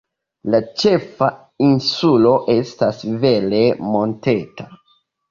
La 0.53 0.59
ĉefa 0.83 1.25
insulo 1.65 2.31
estas 2.53 3.03
vere 3.25 3.59
monteta. 3.97 4.67